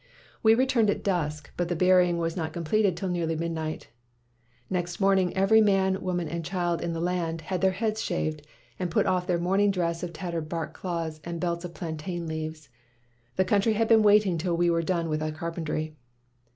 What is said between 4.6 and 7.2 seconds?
Next morning, every man, woman, and child in the